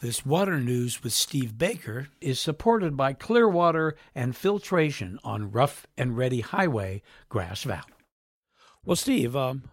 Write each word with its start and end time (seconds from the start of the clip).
This 0.00 0.26
water 0.26 0.60
news 0.60 1.02
with 1.02 1.14
Steve 1.14 1.56
Baker 1.56 2.08
is 2.20 2.38
supported 2.38 2.98
by 2.98 3.14
Clearwater 3.14 3.96
and 4.14 4.36
Filtration 4.36 5.18
on 5.24 5.50
Rough 5.50 5.86
and 5.96 6.16
Ready 6.16 6.42
Highway, 6.42 7.00
Grass 7.30 7.62
Valley. 7.62 7.80
Well, 8.84 8.96
Steve, 8.96 9.34
um, 9.34 9.64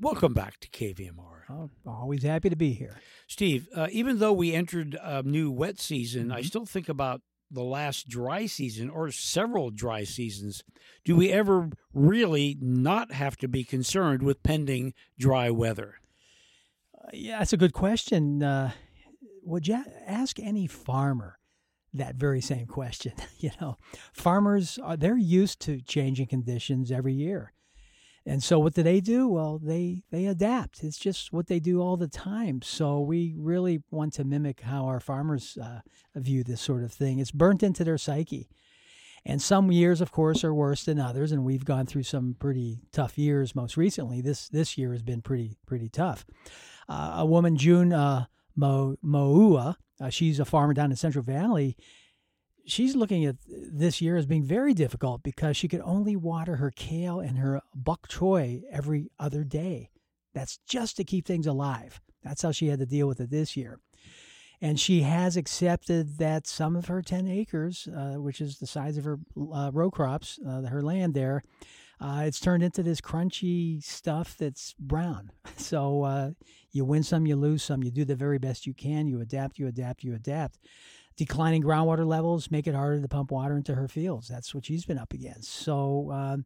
welcome 0.00 0.32
back 0.32 0.58
to 0.60 0.68
KVMR. 0.70 1.44
Oh, 1.50 1.70
always 1.86 2.22
happy 2.22 2.48
to 2.48 2.56
be 2.56 2.72
here. 2.72 3.00
Steve, 3.28 3.68
uh, 3.74 3.88
even 3.92 4.18
though 4.18 4.32
we 4.32 4.54
entered 4.54 4.96
a 5.00 5.22
new 5.22 5.50
wet 5.50 5.78
season, 5.78 6.32
I 6.32 6.40
Mhm. 6.40 6.46
still 6.46 6.66
think 6.66 6.88
about 6.88 7.20
the 7.50 7.62
last 7.62 8.08
dry 8.08 8.46
season 8.46 8.88
or 8.88 9.10
several 9.12 9.70
dry 9.70 10.04
seasons. 10.04 10.64
Do 11.04 11.14
we 11.16 11.30
ever 11.30 11.68
really 11.92 12.56
not 12.60 13.12
have 13.12 13.36
to 13.36 13.46
be 13.46 13.62
concerned 13.62 14.22
with 14.22 14.42
pending 14.42 14.94
dry 15.18 15.50
weather? 15.50 16.00
Uh, 16.98 17.10
yeah, 17.12 17.38
that's 17.40 17.52
a 17.52 17.56
good 17.58 17.74
question. 17.74 18.42
Uh, 18.42 18.72
would 19.46 19.68
you 19.68 19.82
ask 20.06 20.38
any 20.40 20.66
farmer 20.66 21.38
that 21.94 22.16
very 22.16 22.40
same 22.40 22.66
question? 22.66 23.12
you 23.38 23.50
know, 23.60 23.78
farmers 24.12 24.78
are 24.82 24.96
they're 24.96 25.16
used 25.16 25.60
to 25.62 25.80
changing 25.80 26.26
conditions 26.26 26.90
every 26.90 27.14
year. 27.14 27.52
And 28.28 28.42
so 28.42 28.58
what 28.58 28.74
do 28.74 28.82
they 28.82 29.00
do? 29.00 29.28
Well, 29.28 29.60
they 29.62 30.02
they 30.10 30.26
adapt. 30.26 30.82
It's 30.82 30.98
just 30.98 31.32
what 31.32 31.46
they 31.46 31.60
do 31.60 31.80
all 31.80 31.96
the 31.96 32.08
time. 32.08 32.60
So 32.60 33.00
we 33.00 33.36
really 33.38 33.82
want 33.90 34.14
to 34.14 34.24
mimic 34.24 34.62
how 34.62 34.86
our 34.86 34.98
farmers 34.98 35.56
uh, 35.62 35.80
view 36.16 36.42
this 36.42 36.60
sort 36.60 36.82
of 36.82 36.92
thing. 36.92 37.20
It's 37.20 37.30
burnt 37.30 37.62
into 37.62 37.84
their 37.84 37.98
psyche. 37.98 38.48
And 39.24 39.42
some 39.42 39.72
years, 39.72 40.00
of 40.00 40.12
course, 40.12 40.44
are 40.44 40.54
worse 40.54 40.84
than 40.84 41.00
others, 41.00 41.32
and 41.32 41.44
we've 41.44 41.64
gone 41.64 41.86
through 41.86 42.04
some 42.04 42.36
pretty 42.38 42.78
tough 42.92 43.18
years. 43.18 43.56
Most 43.56 43.76
recently, 43.76 44.20
this 44.20 44.48
this 44.48 44.76
year 44.76 44.92
has 44.92 45.02
been 45.02 45.22
pretty 45.22 45.56
pretty 45.66 45.88
tough. 45.88 46.24
Uh, 46.88 47.14
a 47.18 47.26
woman, 47.26 47.56
June 47.56 47.92
uh, 47.92 48.26
Mo, 48.56 48.96
Moua, 49.04 49.76
uh, 50.00 50.08
she's 50.08 50.40
a 50.40 50.44
farmer 50.44 50.74
down 50.74 50.90
in 50.90 50.96
Central 50.96 51.22
Valley. 51.22 51.76
She's 52.66 52.96
looking 52.96 53.24
at 53.24 53.36
this 53.46 54.00
year 54.00 54.16
as 54.16 54.26
being 54.26 54.42
very 54.42 54.74
difficult 54.74 55.22
because 55.22 55.56
she 55.56 55.68
could 55.68 55.82
only 55.82 56.16
water 56.16 56.56
her 56.56 56.72
kale 56.72 57.20
and 57.20 57.38
her 57.38 57.60
bok 57.74 58.08
choy 58.08 58.62
every 58.70 59.10
other 59.20 59.44
day. 59.44 59.90
That's 60.34 60.58
just 60.68 60.96
to 60.96 61.04
keep 61.04 61.26
things 61.26 61.46
alive. 61.46 62.00
That's 62.24 62.42
how 62.42 62.50
she 62.50 62.66
had 62.66 62.80
to 62.80 62.86
deal 62.86 63.06
with 63.06 63.20
it 63.20 63.30
this 63.30 63.56
year. 63.56 63.78
And 64.60 64.80
she 64.80 65.02
has 65.02 65.36
accepted 65.36 66.18
that 66.18 66.46
some 66.46 66.76
of 66.76 66.86
her 66.86 67.02
10 67.02 67.28
acres, 67.28 67.88
uh, 67.94 68.14
which 68.14 68.40
is 68.40 68.58
the 68.58 68.66
size 68.66 68.96
of 68.96 69.04
her 69.04 69.18
uh, 69.52 69.70
row 69.72 69.90
crops, 69.90 70.38
uh, 70.46 70.62
her 70.62 70.82
land 70.82 71.14
there, 71.14 71.42
uh, 72.00 72.22
it's 72.26 72.40
turned 72.40 72.62
into 72.62 72.82
this 72.82 73.00
crunchy 73.00 73.82
stuff 73.82 74.36
that's 74.38 74.74
brown. 74.78 75.30
So 75.58 76.02
uh, 76.02 76.30
you 76.70 76.84
win 76.84 77.02
some, 77.02 77.26
you 77.26 77.34
lose 77.34 77.62
some. 77.62 77.82
You 77.82 77.90
do 77.90 78.04
the 78.04 78.14
very 78.14 78.38
best 78.38 78.66
you 78.66 78.74
can. 78.74 79.08
You 79.08 79.20
adapt, 79.20 79.58
you 79.58 79.66
adapt, 79.66 80.04
you 80.04 80.14
adapt. 80.14 80.58
Declining 81.16 81.62
groundwater 81.62 82.06
levels 82.06 82.50
make 82.50 82.66
it 82.66 82.74
harder 82.74 83.00
to 83.00 83.08
pump 83.08 83.30
water 83.30 83.56
into 83.56 83.74
her 83.74 83.88
fields. 83.88 84.28
That's 84.28 84.54
what 84.54 84.66
she's 84.66 84.84
been 84.84 84.98
up 84.98 85.14
against. 85.14 85.50
So 85.50 86.10
uh, 86.12 86.36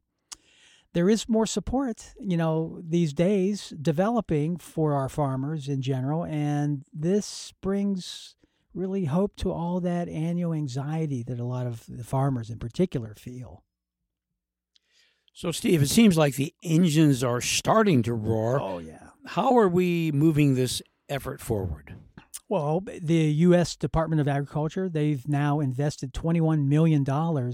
there 0.93 1.11
is 1.11 1.29
more 1.29 1.45
support, 1.45 2.15
you 2.21 2.37
know, 2.37 2.81
these 2.83 3.13
days 3.13 3.75
developing 3.83 4.57
for 4.57 4.95
our 4.95 5.09
farmers 5.09 5.69
in 5.69 5.83
general. 5.83 6.25
And 6.25 6.85
this 6.93 7.53
brings 7.61 8.37
really 8.73 9.07
hope 9.07 9.37
to 9.37 9.53
all 9.53 9.81
that 9.81 10.09
annual 10.09 10.55
anxiety 10.55 11.23
that 11.25 11.41
a 11.41 11.45
lot 11.45 11.67
of 11.67 11.85
the 11.89 12.05
farmers 12.05 12.49
in 12.49 12.59
particular 12.59 13.15
feel. 13.17 13.65
So, 15.33 15.53
Steve, 15.53 15.83
it 15.83 15.89
seems 15.89 16.19
like 16.19 16.35
the 16.35 16.55
engines 16.63 17.25
are 17.25 17.41
starting 17.41 18.03
to 18.03 18.15
roar. 18.15 18.61
Oh, 18.61 18.79
yeah. 18.79 19.09
How 19.27 19.57
are 19.57 19.69
we 19.69 20.13
moving 20.13 20.55
this 20.55 20.83
effort 21.09 21.41
forward? 21.41 21.95
Well, 22.49 22.81
the 22.81 23.15
U.S. 23.15 23.77
Department 23.77 24.21
of 24.21 24.27
Agriculture, 24.27 24.89
they've 24.89 25.27
now 25.29 25.61
invested 25.61 26.13
$21 26.13 26.67
million 26.67 27.05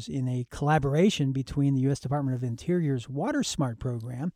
in 0.08 0.28
a 0.28 0.46
collaboration 0.50 1.32
between 1.32 1.74
the 1.74 1.82
U.S. 1.82 2.00
Department 2.00 2.34
of 2.34 2.42
Interior's 2.42 3.06
Water 3.06 3.42
Smart 3.42 3.78
program 3.78 4.32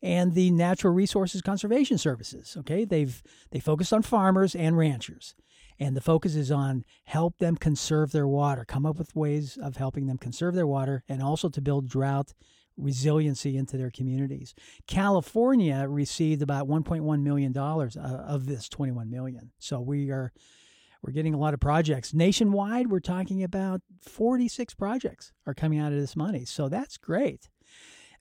and 0.00 0.34
the 0.34 0.52
Natural 0.52 0.94
Resources 0.94 1.42
Conservation 1.42 1.98
Services. 1.98 2.56
Okay, 2.56 2.84
they've 2.84 3.20
they 3.50 3.58
focused 3.58 3.92
on 3.92 4.02
farmers 4.02 4.54
and 4.54 4.78
ranchers, 4.78 5.34
and 5.80 5.96
the 5.96 6.00
focus 6.00 6.36
is 6.36 6.52
on 6.52 6.84
help 7.06 7.38
them 7.38 7.56
conserve 7.56 8.12
their 8.12 8.28
water, 8.28 8.64
come 8.64 8.86
up 8.86 8.98
with 8.98 9.16
ways 9.16 9.58
of 9.60 9.76
helping 9.76 10.06
them 10.06 10.18
conserve 10.18 10.54
their 10.54 10.66
water, 10.66 11.02
and 11.08 11.20
also 11.22 11.48
to 11.48 11.60
build 11.60 11.88
drought 11.88 12.32
resiliency 12.76 13.56
into 13.56 13.76
their 13.76 13.90
communities. 13.90 14.54
California 14.86 15.86
received 15.88 16.42
about 16.42 16.68
1.1 16.68 17.22
million 17.22 17.52
dollars 17.52 17.96
uh, 17.96 18.24
of 18.26 18.46
this 18.46 18.68
21 18.68 19.10
million. 19.10 19.50
So 19.58 19.80
we 19.80 20.10
are 20.10 20.32
we're 21.02 21.12
getting 21.12 21.34
a 21.34 21.38
lot 21.38 21.54
of 21.54 21.60
projects 21.60 22.12
nationwide. 22.12 22.90
We're 22.90 23.00
talking 23.00 23.42
about 23.42 23.80
46 24.02 24.74
projects 24.74 25.32
are 25.46 25.54
coming 25.54 25.78
out 25.78 25.92
of 25.92 26.00
this 26.00 26.16
money. 26.16 26.44
So 26.44 26.68
that's 26.68 26.96
great. 26.96 27.48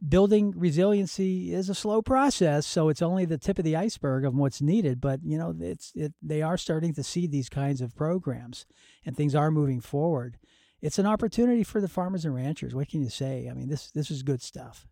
Building 0.07 0.53
resiliency 0.55 1.53
is 1.53 1.69
a 1.69 1.73
slow 1.73 2.01
process, 2.01 2.67
so 2.67 2.89
it's 2.89 3.01
only 3.01 3.25
the 3.25 3.37
tip 3.37 3.57
of 3.57 3.65
the 3.65 3.77
iceberg 3.77 4.25
of 4.25 4.35
what's 4.35 4.61
needed. 4.61 4.99
But 5.01 5.21
you 5.23 5.37
know, 5.37 5.55
it's 5.59 5.93
it, 5.95 6.13
they 6.21 6.41
are 6.41 6.57
starting 6.57 6.93
to 6.95 7.03
see 7.03 7.27
these 7.27 7.49
kinds 7.49 7.81
of 7.81 7.95
programs, 7.95 8.65
and 9.05 9.15
things 9.15 9.33
are 9.33 9.49
moving 9.49 9.79
forward 9.79 10.37
it's 10.85 10.99
an 10.99 11.07
opportunity 11.07 11.63
for 11.63 11.81
the 11.81 11.87
farmers 11.87 12.25
and 12.25 12.35
ranchers. 12.35 12.75
What 12.75 12.89
can 12.89 13.01
you 13.01 13.09
say? 13.09 13.47
I 13.49 13.53
mean, 13.53 13.69
this 13.69 13.89
this 13.91 14.11
is 14.11 14.21
good 14.21 14.41
stuff. 14.41 14.87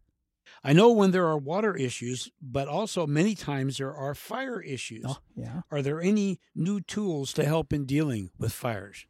I 0.64 0.74
know 0.74 0.92
when 0.92 1.12
there 1.12 1.28
are 1.28 1.38
water 1.38 1.76
issues, 1.76 2.32
but 2.42 2.68
also 2.68 3.06
many 3.06 3.36
times 3.36 3.78
there 3.78 3.94
are 3.94 4.16
fire 4.16 4.60
issues. 4.60 5.06
Oh, 5.08 5.18
yeah. 5.36 5.62
Are 5.72 5.82
there 5.82 6.02
any 6.02 6.40
new 6.56 6.82
tools 6.82 7.32
to 7.34 7.46
help 7.46 7.72
in 7.72 7.86
dealing 7.86 8.32
with 8.40 8.54
fires? 8.54 9.06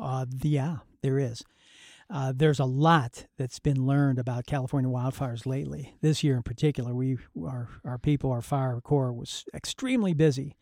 Uh, 0.00 0.26
yeah, 0.42 0.78
there 1.02 1.18
is. 1.18 1.44
Uh, 2.08 2.32
there's 2.34 2.60
a 2.60 2.64
lot 2.64 3.26
that's 3.36 3.58
been 3.58 3.84
learned 3.84 4.18
about 4.18 4.46
California 4.46 4.90
wildfires 4.90 5.44
lately. 5.44 5.96
This 6.00 6.24
year 6.24 6.36
in 6.36 6.42
particular, 6.42 6.94
we 6.94 7.18
our 7.44 7.68
our 7.84 7.98
people, 7.98 8.32
our 8.32 8.42
fire 8.42 8.80
corps 8.80 9.12
was 9.12 9.44
extremely 9.52 10.14
busy, 10.14 10.56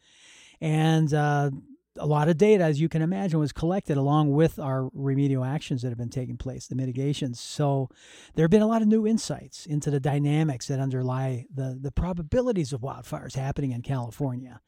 and 0.60 1.15
uh, 1.15 1.50
a 1.99 2.06
lot 2.06 2.28
of 2.28 2.37
data, 2.37 2.65
as 2.65 2.81
you 2.81 2.88
can 2.88 3.03
imagine, 3.03 3.38
was 3.38 3.53
collected 3.53 3.97
along 3.97 4.32
with 4.32 4.59
our 4.59 4.88
remedial 4.93 5.44
actions 5.44 5.82
that 5.82 5.91
have 5.91 5.99
been 5.99 6.09
taking 6.09 6.37
place, 6.37 6.66
the 6.66 6.75
mitigations. 6.75 7.41
So 7.41 7.88
there 8.34 8.44
have 8.44 8.50
been 8.50 8.62
a 8.62 8.66
lot 8.66 8.82
of 8.82 8.88
new 8.88 9.06
insights 9.06 9.66
into 9.66 9.91
the 9.91 10.00
dynamics 10.00 10.66
that 10.69 10.81
underlie 10.81 11.47
the, 11.54 11.78
the 11.81 11.93
probabilities 11.93 12.72
of 12.72 12.81
wildfires 12.81 13.37
happening 13.37 13.72
in 13.72 13.83
California. 13.83 14.60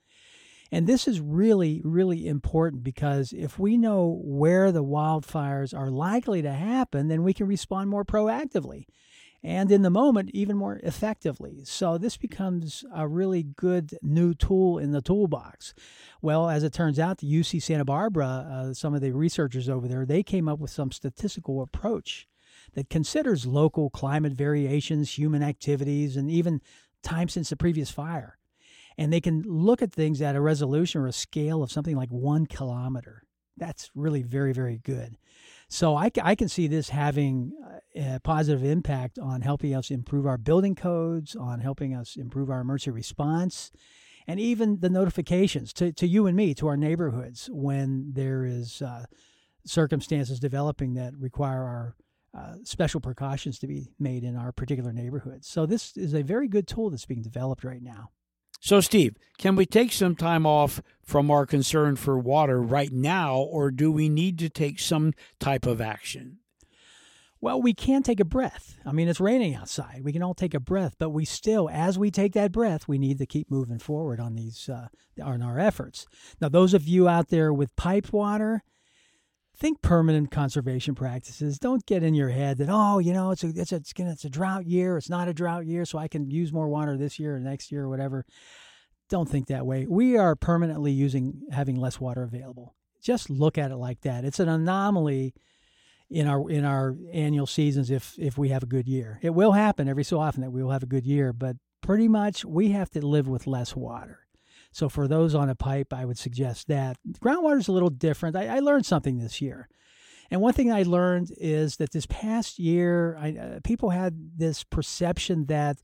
And 0.72 0.86
this 0.86 1.06
is 1.06 1.20
really, 1.20 1.80
really 1.84 2.26
important 2.26 2.82
because 2.82 3.32
if 3.32 3.58
we 3.58 3.76
know 3.76 4.20
where 4.24 4.72
the 4.72 4.84
wildfires 4.84 5.76
are 5.76 5.90
likely 5.90 6.42
to 6.42 6.52
happen, 6.52 7.08
then 7.08 7.22
we 7.22 7.34
can 7.34 7.46
respond 7.46 7.88
more 7.88 8.04
proactively 8.04 8.86
and 9.46 9.70
in 9.70 9.82
the 9.82 9.90
moment 9.90 10.28
even 10.34 10.56
more 10.56 10.80
effectively. 10.82 11.60
So 11.64 11.98
this 11.98 12.16
becomes 12.16 12.84
a 12.92 13.06
really 13.06 13.44
good 13.44 13.96
new 14.02 14.34
tool 14.34 14.76
in 14.76 14.90
the 14.90 15.00
toolbox. 15.00 15.72
Well, 16.20 16.50
as 16.50 16.64
it 16.64 16.72
turns 16.72 16.98
out, 16.98 17.18
the 17.18 17.32
UC 17.32 17.62
Santa 17.62 17.84
Barbara, 17.84 18.26
uh, 18.26 18.74
some 18.74 18.92
of 18.92 19.02
the 19.02 19.12
researchers 19.12 19.68
over 19.68 19.86
there, 19.86 20.04
they 20.04 20.24
came 20.24 20.48
up 20.48 20.58
with 20.58 20.72
some 20.72 20.90
statistical 20.90 21.62
approach 21.62 22.26
that 22.74 22.90
considers 22.90 23.46
local 23.46 23.88
climate 23.88 24.32
variations, 24.32 25.16
human 25.16 25.44
activities, 25.44 26.16
and 26.16 26.28
even 26.28 26.60
time 27.04 27.28
since 27.28 27.48
the 27.50 27.56
previous 27.56 27.88
fire. 27.88 28.38
And 28.98 29.12
they 29.12 29.20
can 29.20 29.42
look 29.46 29.80
at 29.80 29.92
things 29.92 30.20
at 30.20 30.34
a 30.34 30.40
resolution 30.40 31.02
or 31.02 31.06
a 31.06 31.12
scale 31.12 31.62
of 31.62 31.70
something 31.70 31.94
like 31.94 32.10
one 32.10 32.46
kilometer. 32.46 33.22
That's 33.56 33.90
really 33.94 34.22
very, 34.22 34.52
very 34.52 34.78
good. 34.78 35.16
So 35.68 35.96
I, 35.96 36.10
I 36.22 36.34
can 36.34 36.48
see 36.48 36.66
this 36.66 36.90
having 36.90 37.52
a 37.94 38.20
positive 38.20 38.64
impact 38.64 39.18
on 39.18 39.40
helping 39.40 39.74
us 39.74 39.90
improve 39.90 40.26
our 40.26 40.38
building 40.38 40.74
codes, 40.74 41.34
on 41.34 41.60
helping 41.60 41.94
us 41.94 42.16
improve 42.16 42.50
our 42.50 42.60
emergency 42.60 42.90
response, 42.90 43.72
and 44.26 44.38
even 44.38 44.80
the 44.80 44.90
notifications 44.90 45.72
to, 45.74 45.92
to 45.92 46.06
you 46.06 46.26
and 46.26 46.36
me, 46.36 46.54
to 46.54 46.66
our 46.68 46.76
neighborhoods 46.76 47.48
when 47.52 48.12
there 48.12 48.44
is 48.44 48.82
uh, 48.82 49.06
circumstances 49.64 50.38
developing 50.38 50.94
that 50.94 51.14
require 51.18 51.62
our 51.64 51.96
uh, 52.36 52.54
special 52.64 53.00
precautions 53.00 53.58
to 53.58 53.66
be 53.66 53.88
made 53.98 54.22
in 54.22 54.36
our 54.36 54.52
particular 54.52 54.92
neighborhoods. 54.92 55.48
So 55.48 55.64
this 55.64 55.96
is 55.96 56.14
a 56.14 56.22
very 56.22 56.48
good 56.48 56.68
tool 56.68 56.90
that's 56.90 57.06
being 57.06 57.22
developed 57.22 57.64
right 57.64 57.82
now. 57.82 58.10
So, 58.66 58.80
Steve, 58.80 59.14
can 59.38 59.54
we 59.54 59.64
take 59.64 59.92
some 59.92 60.16
time 60.16 60.44
off 60.44 60.82
from 61.00 61.30
our 61.30 61.46
concern 61.46 61.94
for 61.94 62.18
water 62.18 62.60
right 62.60 62.90
now, 62.90 63.36
or 63.36 63.70
do 63.70 63.92
we 63.92 64.08
need 64.08 64.40
to 64.40 64.48
take 64.48 64.80
some 64.80 65.14
type 65.38 65.66
of 65.66 65.80
action? 65.80 66.38
Well, 67.40 67.62
we 67.62 67.74
can 67.74 68.02
take 68.02 68.18
a 68.18 68.24
breath. 68.24 68.76
I 68.84 68.90
mean, 68.90 69.06
it's 69.06 69.20
raining 69.20 69.54
outside. 69.54 70.00
We 70.02 70.12
can 70.12 70.24
all 70.24 70.34
take 70.34 70.52
a 70.52 70.58
breath, 70.58 70.96
but 70.98 71.10
we 71.10 71.24
still, 71.24 71.70
as 71.70 71.96
we 71.96 72.10
take 72.10 72.32
that 72.32 72.50
breath, 72.50 72.88
we 72.88 72.98
need 72.98 73.18
to 73.18 73.26
keep 73.26 73.52
moving 73.52 73.78
forward 73.78 74.18
on 74.18 74.34
these 74.34 74.68
uh, 74.68 74.88
on 75.22 75.42
our 75.42 75.60
efforts. 75.60 76.04
Now, 76.40 76.48
those 76.48 76.74
of 76.74 76.88
you 76.88 77.08
out 77.08 77.28
there 77.28 77.52
with 77.52 77.76
piped 77.76 78.12
water, 78.12 78.64
think 79.56 79.82
permanent 79.82 80.30
conservation 80.30 80.94
practices. 80.94 81.58
Don't 81.58 81.84
get 81.86 82.02
in 82.02 82.14
your 82.14 82.28
head 82.28 82.58
that 82.58 82.68
oh, 82.70 82.98
you 82.98 83.12
know, 83.12 83.30
it's 83.30 83.44
a 83.44 83.48
it's 83.48 83.72
a 83.72 83.76
it's, 83.76 83.92
gonna, 83.92 84.12
it's 84.12 84.24
a 84.24 84.30
drought 84.30 84.66
year. 84.66 84.96
It's 84.96 85.10
not 85.10 85.28
a 85.28 85.34
drought 85.34 85.66
year, 85.66 85.84
so 85.84 85.98
I 85.98 86.08
can 86.08 86.30
use 86.30 86.52
more 86.52 86.68
water 86.68 86.96
this 86.96 87.18
year 87.18 87.36
or 87.36 87.40
next 87.40 87.72
year 87.72 87.84
or 87.84 87.88
whatever. 87.88 88.24
don't 89.08 89.28
think 89.28 89.48
that 89.48 89.66
way. 89.66 89.86
We 89.88 90.16
are 90.16 90.36
permanently 90.36 90.92
using 90.92 91.42
having 91.50 91.76
less 91.76 92.00
water 92.00 92.22
available. 92.22 92.74
Just 93.02 93.30
look 93.30 93.56
at 93.56 93.70
it 93.70 93.76
like 93.76 94.00
that. 94.02 94.24
It's 94.24 94.40
an 94.40 94.48
anomaly 94.48 95.34
in 96.10 96.26
our 96.26 96.48
in 96.50 96.64
our 96.64 96.96
annual 97.12 97.46
seasons 97.46 97.90
if 97.90 98.14
if 98.18 98.36
we 98.36 98.50
have 98.50 98.62
a 98.62 98.66
good 98.66 98.86
year. 98.86 99.18
It 99.22 99.30
will 99.30 99.52
happen 99.52 99.88
every 99.88 100.04
so 100.04 100.20
often 100.20 100.42
that 100.42 100.50
we 100.50 100.62
will 100.62 100.70
have 100.70 100.82
a 100.82 100.86
good 100.86 101.06
year, 101.06 101.32
but 101.32 101.56
pretty 101.80 102.08
much 102.08 102.44
we 102.44 102.70
have 102.70 102.90
to 102.90 103.04
live 103.04 103.28
with 103.28 103.46
less 103.46 103.74
water. 103.74 104.25
So 104.76 104.90
for 104.90 105.08
those 105.08 105.34
on 105.34 105.48
a 105.48 105.54
pipe, 105.54 105.94
I 105.94 106.04
would 106.04 106.18
suggest 106.18 106.68
that 106.68 106.98
groundwater 107.20 107.58
is 107.58 107.66
a 107.66 107.72
little 107.72 107.88
different. 107.88 108.36
I, 108.36 108.56
I, 108.56 108.58
learned 108.58 108.84
something 108.84 109.16
this 109.16 109.40
year, 109.40 109.70
and 110.30 110.42
one 110.42 110.52
thing 110.52 110.70
I 110.70 110.82
learned 110.82 111.32
is 111.38 111.76
that 111.76 111.92
this 111.92 112.04
past 112.04 112.58
year, 112.58 113.16
I, 113.18 113.36
uh, 113.36 113.60
people 113.64 113.88
had 113.88 114.32
this 114.36 114.64
perception 114.64 115.46
that 115.46 115.78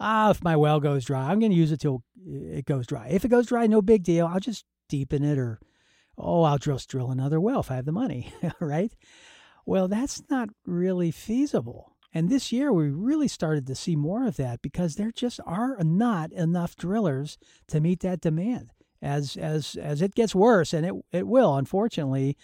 ah, 0.00 0.30
if 0.30 0.42
my 0.42 0.56
well 0.56 0.80
goes 0.80 1.04
dry, 1.04 1.28
I'm 1.28 1.40
going 1.40 1.52
to 1.52 1.58
use 1.58 1.72
it 1.72 1.80
till 1.80 2.02
it 2.26 2.64
goes 2.64 2.86
dry. 2.86 3.08
If 3.10 3.26
it 3.26 3.28
goes 3.28 3.48
dry, 3.48 3.66
no 3.66 3.82
big 3.82 4.02
deal. 4.02 4.26
I'll 4.26 4.40
just 4.40 4.64
deepen 4.88 5.24
it, 5.24 5.36
or 5.36 5.60
oh, 6.16 6.42
I'll 6.44 6.56
just 6.56 6.88
drill 6.88 7.10
another 7.10 7.42
well 7.42 7.60
if 7.60 7.70
I 7.70 7.74
have 7.74 7.84
the 7.84 7.92
money, 7.92 8.32
right? 8.60 8.96
Well, 9.66 9.88
that's 9.88 10.22
not 10.30 10.48
really 10.64 11.10
feasible. 11.10 11.97
And 12.14 12.28
this 12.28 12.52
year, 12.52 12.72
we 12.72 12.88
really 12.88 13.28
started 13.28 13.66
to 13.66 13.74
see 13.74 13.94
more 13.94 14.26
of 14.26 14.36
that 14.36 14.62
because 14.62 14.94
there 14.94 15.10
just 15.10 15.40
are 15.44 15.76
not 15.82 16.32
enough 16.32 16.76
drillers 16.76 17.38
to 17.68 17.80
meet 17.80 18.00
that 18.00 18.20
demand. 18.20 18.70
As 19.00 19.36
as 19.36 19.76
as 19.76 20.02
it 20.02 20.14
gets 20.14 20.34
worse, 20.34 20.72
and 20.72 20.84
it 20.84 20.94
it 21.12 21.28
will, 21.28 21.56
unfortunately, 21.56 22.36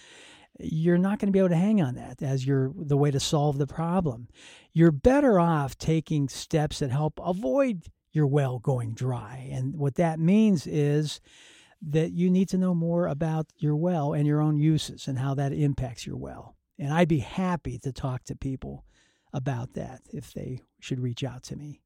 you're 0.60 0.98
not 0.98 1.18
going 1.18 1.26
to 1.26 1.32
be 1.32 1.40
able 1.40 1.48
to 1.48 1.56
hang 1.56 1.82
on 1.82 1.96
that 1.96 2.22
as 2.22 2.46
your 2.46 2.72
the 2.76 2.96
way 2.96 3.10
to 3.10 3.18
solve 3.18 3.58
the 3.58 3.66
problem. 3.66 4.28
You're 4.72 4.92
better 4.92 5.40
off 5.40 5.76
taking 5.78 6.28
steps 6.28 6.78
that 6.78 6.90
help 6.90 7.18
avoid 7.22 7.86
your 8.12 8.26
well 8.28 8.60
going 8.60 8.94
dry. 8.94 9.48
And 9.50 9.76
what 9.76 9.96
that 9.96 10.20
means 10.20 10.66
is 10.66 11.20
that 11.82 12.12
you 12.12 12.30
need 12.30 12.48
to 12.50 12.58
know 12.58 12.74
more 12.74 13.08
about 13.08 13.46
your 13.58 13.76
well 13.76 14.12
and 14.12 14.26
your 14.26 14.40
own 14.40 14.56
uses 14.56 15.08
and 15.08 15.18
how 15.18 15.34
that 15.34 15.52
impacts 15.52 16.06
your 16.06 16.16
well. 16.16 16.56
And 16.78 16.92
I'd 16.92 17.08
be 17.08 17.18
happy 17.18 17.78
to 17.80 17.92
talk 17.92 18.24
to 18.24 18.36
people 18.36 18.84
about 19.34 19.74
that 19.74 20.00
if 20.12 20.32
they 20.32 20.60
should 20.80 21.00
reach 21.00 21.22
out 21.22 21.42
to 21.42 21.56
me. 21.56 21.80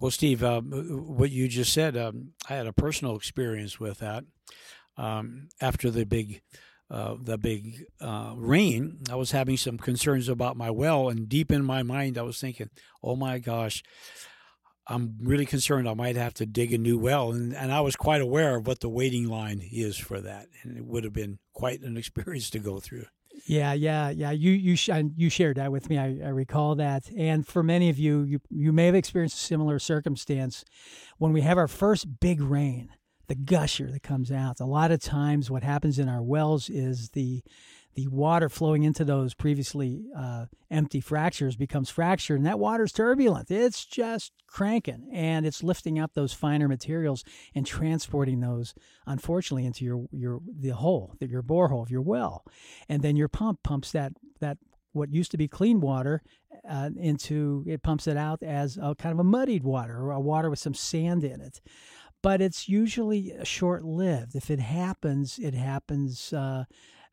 Well, 0.00 0.10
Steve, 0.10 0.42
uh, 0.42 0.60
what 0.60 1.30
you 1.30 1.48
just 1.48 1.72
said, 1.72 1.96
um, 1.96 2.32
I 2.50 2.54
had 2.54 2.66
a 2.66 2.72
personal 2.72 3.14
experience 3.16 3.78
with 3.78 4.00
that. 4.00 4.24
Um, 4.96 5.48
after 5.60 5.90
the 5.90 6.04
big, 6.04 6.42
uh, 6.90 7.14
the 7.20 7.38
big 7.38 7.84
uh, 8.00 8.34
rain, 8.36 8.98
I 9.10 9.14
was 9.14 9.30
having 9.30 9.56
some 9.56 9.78
concerns 9.78 10.28
about 10.28 10.56
my 10.56 10.70
well, 10.70 11.08
and 11.08 11.28
deep 11.28 11.50
in 11.52 11.64
my 11.64 11.82
mind, 11.82 12.18
I 12.18 12.22
was 12.22 12.38
thinking, 12.38 12.70
"Oh 13.02 13.16
my 13.16 13.38
gosh, 13.38 13.82
I'm 14.86 15.16
really 15.20 15.46
concerned. 15.46 15.88
I 15.88 15.94
might 15.94 16.16
have 16.16 16.34
to 16.34 16.46
dig 16.46 16.72
a 16.72 16.78
new 16.78 16.98
well." 16.98 17.32
And 17.32 17.54
and 17.54 17.72
I 17.72 17.80
was 17.80 17.96
quite 17.96 18.20
aware 18.20 18.56
of 18.56 18.66
what 18.66 18.80
the 18.80 18.88
waiting 18.88 19.28
line 19.28 19.62
is 19.72 19.96
for 19.96 20.20
that, 20.20 20.48
and 20.62 20.76
it 20.76 20.84
would 20.84 21.04
have 21.04 21.12
been 21.12 21.38
quite 21.52 21.82
an 21.82 21.96
experience 21.96 22.50
to 22.50 22.58
go 22.58 22.78
through. 22.78 23.06
Yeah, 23.46 23.72
yeah, 23.72 24.10
yeah. 24.10 24.30
You 24.30 24.52
you 24.52 24.76
sh- 24.76 24.90
you 25.16 25.28
shared 25.28 25.56
that 25.56 25.72
with 25.72 25.90
me. 25.90 25.98
I, 25.98 26.18
I 26.24 26.28
recall 26.28 26.74
that. 26.76 27.10
And 27.16 27.46
for 27.46 27.62
many 27.62 27.90
of 27.90 27.98
you, 27.98 28.22
you 28.22 28.40
you 28.48 28.72
may 28.72 28.86
have 28.86 28.94
experienced 28.94 29.36
a 29.36 29.40
similar 29.44 29.78
circumstance 29.78 30.64
when 31.18 31.32
we 31.32 31.40
have 31.42 31.58
our 31.58 31.68
first 31.68 32.20
big 32.20 32.40
rain, 32.40 32.90
the 33.26 33.34
gusher 33.34 33.90
that 33.90 34.02
comes 34.02 34.30
out. 34.30 34.60
A 34.60 34.64
lot 34.64 34.92
of 34.92 35.00
times, 35.00 35.50
what 35.50 35.62
happens 35.62 35.98
in 35.98 36.08
our 36.08 36.22
wells 36.22 36.70
is 36.70 37.10
the 37.10 37.42
the 37.94 38.08
water 38.08 38.48
flowing 38.48 38.82
into 38.82 39.04
those 39.04 39.34
previously 39.34 40.04
uh, 40.16 40.46
empty 40.70 41.00
fractures 41.00 41.56
becomes 41.56 41.90
fractured, 41.90 42.38
and 42.38 42.46
that 42.46 42.58
water's 42.58 42.92
turbulent. 42.92 43.50
It's 43.50 43.84
just 43.84 44.32
cranking, 44.46 45.08
and 45.12 45.46
it's 45.46 45.62
lifting 45.62 45.98
up 45.98 46.12
those 46.14 46.32
finer 46.32 46.68
materials 46.68 47.24
and 47.54 47.66
transporting 47.66 48.40
those, 48.40 48.74
unfortunately, 49.06 49.66
into 49.66 49.84
your 49.84 50.06
your 50.10 50.40
the 50.58 50.70
hole, 50.70 51.14
your 51.20 51.42
borehole 51.42 51.82
of 51.82 51.90
your 51.90 52.02
well, 52.02 52.44
and 52.88 53.02
then 53.02 53.16
your 53.16 53.28
pump 53.28 53.62
pumps 53.62 53.92
that 53.92 54.12
that 54.40 54.58
what 54.92 55.12
used 55.12 55.32
to 55.32 55.36
be 55.36 55.48
clean 55.48 55.80
water 55.80 56.22
uh, 56.68 56.90
into 56.96 57.64
it 57.66 57.82
pumps 57.82 58.06
it 58.06 58.16
out 58.16 58.42
as 58.42 58.76
a 58.80 58.94
kind 58.94 59.12
of 59.12 59.18
a 59.18 59.24
muddied 59.24 59.64
water 59.64 59.96
or 59.96 60.12
a 60.12 60.20
water 60.20 60.48
with 60.48 60.58
some 60.60 60.74
sand 60.74 61.24
in 61.24 61.40
it 61.40 61.60
but 62.24 62.40
it's 62.40 62.70
usually 62.70 63.34
short 63.42 63.84
lived. 63.84 64.34
If 64.34 64.50
it 64.50 64.58
happens, 64.58 65.38
it 65.38 65.52
happens 65.52 66.32
uh, 66.32 66.64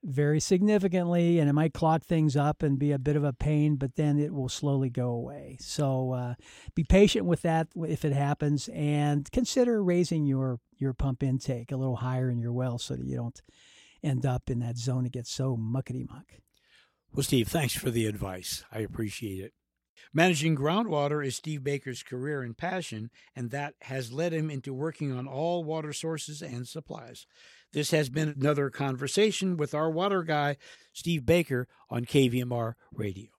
very 0.03 0.39
significantly 0.39 1.39
and 1.39 1.49
it 1.49 1.53
might 1.53 1.73
clog 1.73 2.03
things 2.03 2.35
up 2.35 2.63
and 2.63 2.79
be 2.79 2.91
a 2.91 2.99
bit 2.99 3.15
of 3.15 3.23
a 3.23 3.33
pain, 3.33 3.75
but 3.75 3.95
then 3.95 4.19
it 4.19 4.33
will 4.33 4.49
slowly 4.49 4.89
go 4.89 5.09
away. 5.09 5.57
So 5.59 6.11
uh, 6.11 6.33
be 6.75 6.83
patient 6.83 7.25
with 7.25 7.41
that 7.43 7.67
if 7.75 8.03
it 8.03 8.13
happens 8.13 8.69
and 8.73 9.31
consider 9.31 9.83
raising 9.83 10.25
your, 10.25 10.59
your 10.77 10.93
pump 10.93 11.23
intake 11.23 11.71
a 11.71 11.77
little 11.77 11.97
higher 11.97 12.29
in 12.29 12.39
your 12.39 12.53
well 12.53 12.77
so 12.77 12.95
that 12.95 13.05
you 13.05 13.15
don't 13.15 13.41
end 14.03 14.25
up 14.25 14.49
in 14.49 14.59
that 14.59 14.77
zone 14.77 15.03
that 15.03 15.13
gets 15.13 15.31
so 15.31 15.55
muckety 15.55 16.09
muck. 16.09 16.25
Well, 17.13 17.23
Steve, 17.23 17.49
thanks 17.49 17.75
for 17.75 17.91
the 17.91 18.05
advice. 18.05 18.63
I 18.71 18.79
appreciate 18.79 19.43
it. 19.43 19.53
Managing 20.13 20.55
groundwater 20.55 21.25
is 21.25 21.35
Steve 21.35 21.63
Baker's 21.63 22.03
career 22.03 22.41
and 22.41 22.57
passion, 22.57 23.09
and 23.35 23.51
that 23.51 23.75
has 23.81 24.11
led 24.11 24.33
him 24.33 24.49
into 24.49 24.73
working 24.73 25.11
on 25.11 25.27
all 25.27 25.63
water 25.63 25.93
sources 25.93 26.41
and 26.41 26.67
supplies. 26.67 27.25
This 27.73 27.91
has 27.91 28.09
been 28.09 28.29
another 28.29 28.69
conversation 28.69 29.55
with 29.55 29.73
our 29.73 29.89
water 29.89 30.23
guy, 30.23 30.57
Steve 30.93 31.25
Baker, 31.25 31.67
on 31.89 32.05
KVMR 32.05 32.73
Radio. 32.93 33.27